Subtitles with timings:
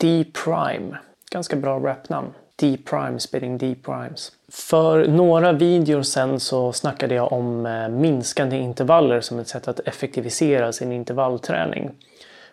[0.00, 0.98] D-Prime.
[1.30, 2.34] Ganska bra rapnamn.
[2.56, 4.32] D-Prime, spitting D-Primes.
[4.48, 9.80] För några videor sen så snackade jag om eh, minskande intervaller som ett sätt att
[9.80, 11.90] effektivisera sin intervallträning.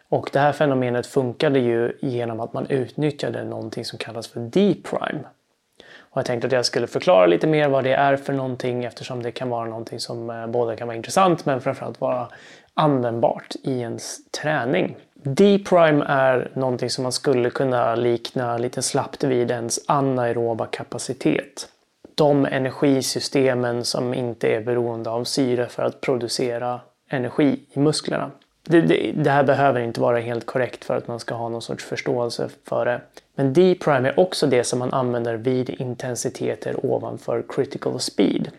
[0.09, 5.23] Och det här fenomenet funkade ju genom att man utnyttjade någonting som kallas för D-Prime.
[6.15, 9.23] Och jag tänkte att jag skulle förklara lite mer vad det är för någonting eftersom
[9.23, 12.27] det kan vara någonting som eh, både kan vara intressant men framförallt vara
[12.73, 14.95] användbart i ens träning.
[15.13, 21.69] D-prime är någonting som man skulle kunna likna lite slappt vid ens anaeroba kapacitet.
[22.15, 28.31] De energisystemen som inte är beroende av syre för att producera energi i musklerna.
[28.67, 31.61] Det, det, det, här behöver inte vara helt korrekt för att man ska ha någon
[31.61, 33.01] sorts förståelse för det.
[33.35, 38.49] Men D-prime är också det som man använder vid intensiteter ovanför critical speed.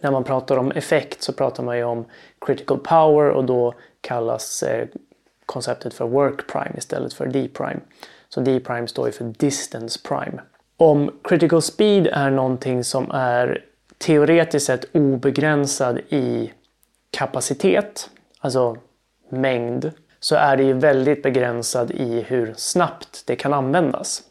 [0.00, 2.04] När man pratar om effekt så pratar man ju om
[2.40, 4.88] critical power och då kallas eh,
[5.46, 7.80] konceptet för work prime istället för D-prime.
[8.28, 10.40] Så D-prime står ju för distance prime.
[10.76, 13.64] Om critical speed är någonting som är
[13.98, 16.52] teoretiskt sett obegränsad i
[17.10, 18.10] kapacitet,
[18.40, 18.76] alltså
[19.28, 24.22] mängd, så är det ju väldigt begränsad i hur snabbt det kan användas.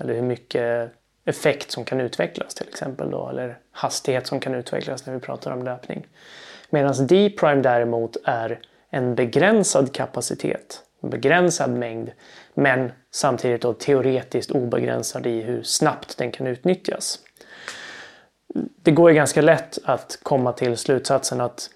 [0.00, 0.92] Eller hur mycket
[1.24, 5.50] effekt som kan utvecklas till exempel då, eller hastighet som kan utvecklas när vi pratar
[5.50, 6.06] om löpning.
[6.70, 8.60] Medan D-prime däremot är
[8.90, 12.10] en begränsad kapacitet, en begränsad mängd,
[12.54, 17.18] men samtidigt då teoretiskt obegränsad i hur snabbt den kan utnyttjas.
[18.82, 21.70] Det går ju ganska lätt att komma till slutsatsen att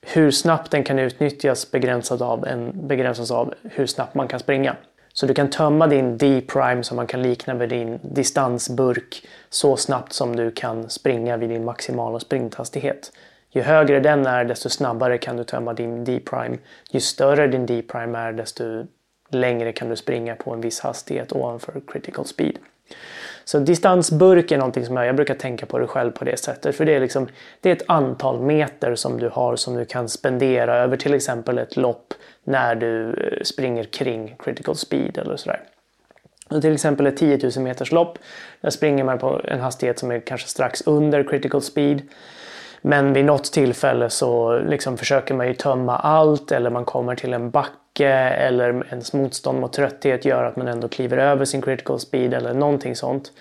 [0.00, 4.76] hur snabbt den kan utnyttjas begränsas av, en, begränsas av hur snabbt man kan springa.
[5.12, 10.12] Så du kan tömma din D-prime som man kan likna med din distansburk så snabbt
[10.12, 13.12] som du kan springa vid din maximala sprinthastighet.
[13.50, 16.58] Ju högre den är desto snabbare kan du tömma din D-prime.
[16.90, 18.86] Ju större din D-prime är desto
[19.30, 22.58] längre kan du springa på en viss hastighet ovanför critical speed.
[23.48, 26.76] Så distansburk är någonting som jag, jag brukar tänka på det själv på det sättet.
[26.76, 27.28] För det är, liksom,
[27.60, 31.58] det är ett antal meter som du har som du kan spendera över till exempel
[31.58, 32.14] ett lopp
[32.44, 35.60] när du eh, springer kring critical speed eller sådär.
[36.48, 38.18] Och till exempel ett 10 000 meters lopp.
[38.60, 42.02] Där springer man på en hastighet som är kanske strax under critical speed.
[42.82, 47.32] Men vid något tillfälle så liksom försöker man ju tömma allt eller man kommer till
[47.32, 47.72] en backe
[48.06, 52.54] eller ens motstånd mot trötthet gör att man ändå kliver över sin critical speed eller
[52.54, 53.32] någonting sånt.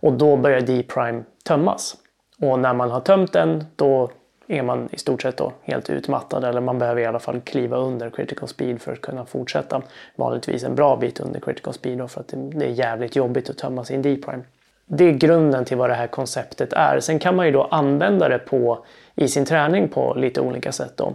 [0.00, 1.96] Och då börjar D-prime tömmas.
[2.40, 4.10] Och när man har tömt den då
[4.46, 7.76] är man i stort sett då helt utmattad eller man behöver i alla fall kliva
[7.76, 9.82] under critical speed för att kunna fortsätta.
[10.16, 13.58] Vanligtvis en bra bit under critical speed då för att det är jävligt jobbigt att
[13.58, 14.42] tömma sin D-prime.
[14.86, 17.00] Det är grunden till vad det här konceptet är.
[17.00, 18.84] Sen kan man ju då använda det på,
[19.14, 20.92] i sin träning på lite olika sätt.
[20.96, 21.14] Då.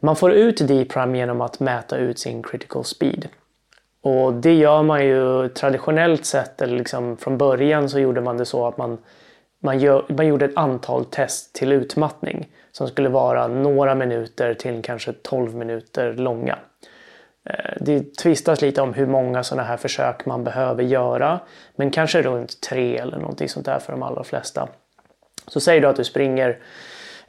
[0.00, 3.28] Man får ut D-prime genom att mäta ut sin critical speed.
[4.00, 8.44] Och det gör man ju traditionellt sett, eller liksom från början så gjorde man det
[8.44, 8.98] så att man,
[9.62, 14.82] man, gör, man gjorde ett antal test till utmattning som skulle vara några minuter till
[14.82, 16.58] kanske 12 minuter långa.
[17.50, 21.40] Eh, det tvistas lite om hur många sådana här försök man behöver göra.
[21.76, 24.68] Men kanske runt tre eller någonting sånt där för de allra flesta.
[25.46, 26.58] Så säg du att du springer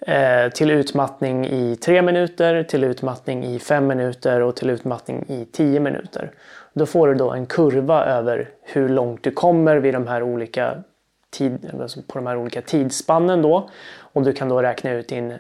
[0.02, 5.46] Eh, till utmattning i tre minuter, till utmattning i fem minuter och till utmattning i
[5.46, 6.32] tio minuter.
[6.74, 10.84] Då får du då en kurva över hur långt du kommer vid de här olika
[11.30, 13.70] tid, alltså på de här olika tidsspannen då.
[14.00, 15.38] Och du kan då räkna ut din, eh,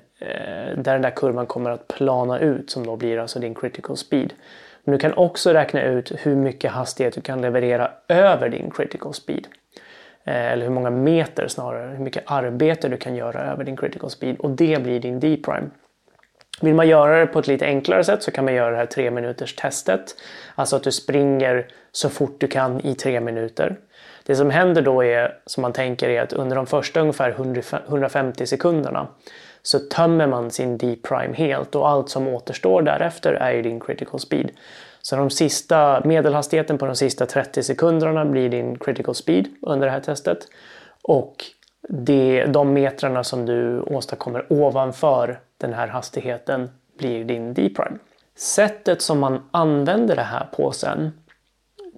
[0.75, 4.33] där den där kurvan kommer att plana ut som då blir alltså din critical speed.
[4.83, 9.13] Men du kan också räkna ut hur mycket hastighet du kan leverera över din critical
[9.13, 9.47] speed.
[10.29, 14.09] Eh, eller hur många meter snarare, hur mycket arbete du kan göra över din critical
[14.09, 15.69] speed och det blir din D-prime.
[16.61, 18.85] Vill man göra det på ett lite enklare sätt så kan man göra det här
[18.85, 20.15] tre minuters testet.
[20.55, 23.75] Alltså att du springer så fort du kan i tre minuter.
[24.25, 27.29] Det som händer då är, som man tänker, är att under de första ungefär
[27.87, 29.07] 150 sekunderna
[29.61, 34.19] så tömmer man sin D-prime helt och allt som återstår därefter är ju din critical
[34.19, 34.49] speed.
[35.01, 39.91] Så de sista, medelhastigheten på de sista 30 sekunderna blir din critical speed under det
[39.91, 40.47] här testet.
[41.01, 41.35] Och
[41.89, 47.97] det, de metrarna som du åstadkommer ovanför den här hastigheten blir din D-prime.
[48.35, 51.11] Sättet som man använder det här på sen,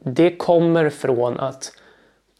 [0.03, 1.71] det kommer från att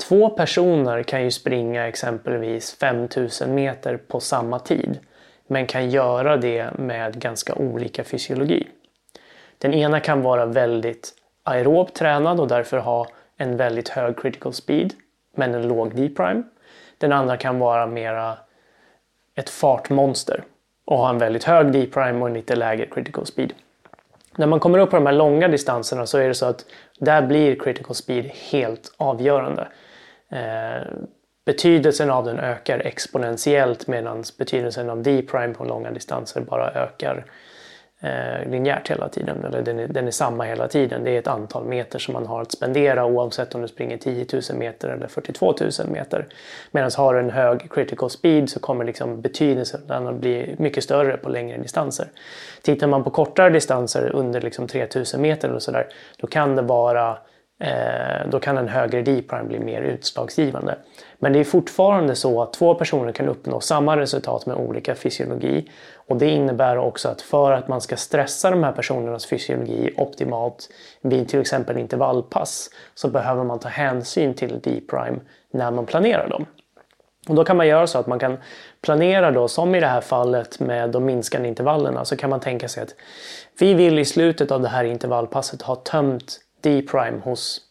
[0.07, 4.99] två personer kan ju springa exempelvis 5000 meter på samma tid
[5.47, 8.67] men kan göra det med ganska olika fysiologi.
[9.61, 11.13] Den ena kan vara väldigt
[11.43, 14.93] aerob tränad och därför ha en väldigt hög critical speed
[15.35, 16.43] men en låg D-prime.
[16.97, 18.37] Den andra kan vara mera
[19.35, 20.43] ett fartmonster
[20.85, 23.53] och ha en väldigt hög D-prime och en lite lägre critical speed.
[24.35, 26.65] När man kommer upp på de här långa distanserna så är det så att
[26.99, 29.67] där blir critical speed helt avgörande.
[30.29, 30.87] Eh,
[31.45, 37.25] betydelsen av den ökar exponentiellt medan betydelsen av D-prime på långa distanser bara ökar
[38.01, 39.45] eh, linjärt hela tiden.
[39.45, 41.03] Eller den är, den är samma hela tiden.
[41.03, 44.25] Det är ett antal meter som man har att spendera oavsett om du springer 10
[44.33, 46.27] 000 meter eller 42 000 meter.
[46.71, 51.17] Medan har du en hög critical speed så kommer liksom betydelsen att bli mycket större
[51.17, 52.07] på längre distanser.
[52.61, 55.87] Tittar man på kortare distanser under liksom 3000 meter eller sådär
[56.17, 57.17] då kan det vara
[57.61, 60.75] Eh, då kan en högre D-prime bli mer utslagsgivande.
[61.19, 65.69] Men det är fortfarande så att två personer kan uppnå samma resultat med olika fysiologi.
[65.95, 70.69] Och det innebär också att för att man ska stressa de här personernas fysiologi optimalt
[71.01, 75.19] vid till exempel intervallpass så behöver man ta hänsyn till D-prime
[75.51, 76.45] när man planerar dem.
[77.29, 78.37] Och då kan man göra så att man kan
[78.81, 82.67] planera då, som i det här fallet med de minskande intervallerna, så kan man tänka
[82.67, 82.95] sig att
[83.59, 87.61] vi vill i slutet av det här intervallpasset ha tömt D-prime hos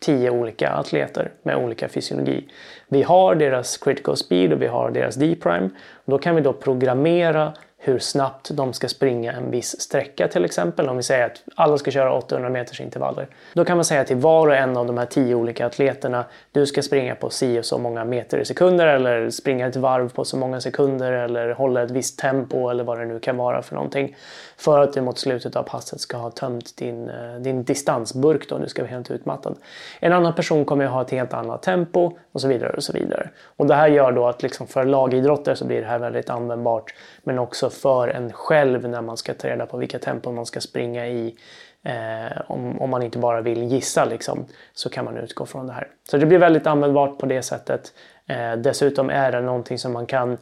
[0.00, 2.48] tio olika atleter med olika fysiologi.
[2.88, 5.70] Vi har deras critical speed och vi har deras D-prime.
[6.04, 10.88] Då kan vi då programmera hur snabbt de ska springa en viss sträcka till exempel.
[10.88, 13.28] Om vi säger att alla ska köra 800 meters intervaller.
[13.54, 16.66] Då kan man säga till var och en av de här tio olika atleterna du
[16.66, 20.24] ska springa på si och så många meter i sekunder eller springa ett varv på
[20.24, 23.74] så många sekunder eller hålla ett visst tempo eller vad det nu kan vara för
[23.74, 24.16] någonting.
[24.56, 28.58] För att du mot slutet av passet ska ha tömt din, eh, din distansburk då,
[28.58, 29.56] du ska vara helt utmattad.
[30.00, 32.92] En annan person kommer att ha ett helt annat tempo och så vidare och så
[32.92, 33.30] vidare.
[33.56, 36.94] Och det här gör då att liksom för lagidrotter så blir det här väldigt användbart
[37.22, 40.60] men också för en själv när man ska ta reda på vilka tempon man ska
[40.60, 41.36] springa i.
[41.82, 45.72] Eh, om, om man inte bara vill gissa liksom, så kan man utgå från det
[45.72, 45.88] här.
[46.10, 47.92] Så det blir väldigt användbart på det sättet.
[48.26, 50.38] Eh, dessutom är det någonting som man kan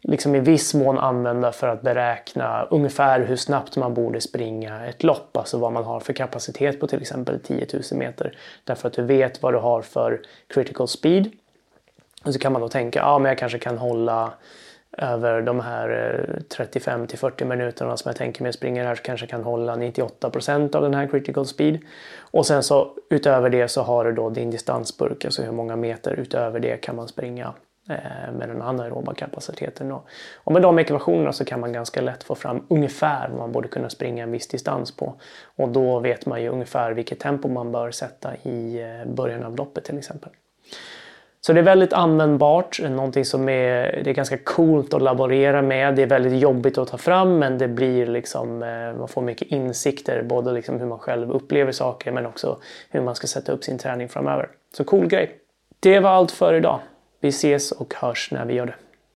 [0.00, 5.02] liksom i viss mån använda för att beräkna ungefär hur snabbt man borde springa ett
[5.02, 5.36] lopp.
[5.36, 8.36] Alltså vad man har för kapacitet på till exempel 10 000 meter.
[8.64, 10.20] Därför att du vet vad du har för
[10.54, 11.30] critical speed.
[12.24, 14.32] Och så kan man då tänka, ja men jag kanske kan hålla
[14.98, 19.02] över de här eh, 35 till 40 minuterna som jag tänker mig springer här så
[19.02, 21.78] kanske jag kan hålla 98% av den här critical speed.
[22.20, 26.12] Och sen så utöver det så har du då din distansburk, alltså hur många meter
[26.12, 27.54] utöver det kan man springa
[27.88, 29.92] eh, med den anaeroba kapaciteten.
[30.34, 33.68] Och med de ekvationerna så kan man ganska lätt få fram ungefär vad man borde
[33.68, 35.14] kunna springa en viss distans på.
[35.56, 39.56] Och då vet man ju ungefär vilket tempo man bör sätta i eh, början av
[39.56, 40.30] loppet till exempel.
[41.46, 45.96] Så det är väldigt användbart, någonting som är, det är ganska coolt att laborera med.
[45.96, 49.48] Det är väldigt jobbigt att ta fram men det blir liksom, eh, man får mycket
[49.48, 52.58] insikter, både liksom hur man själv upplever saker men också
[52.90, 54.48] hur man ska sätta upp sin träning framöver.
[54.76, 55.38] Så cool grej!
[55.80, 56.80] Det var allt för idag.
[57.20, 58.74] Vi ses och hörs när vi gör det.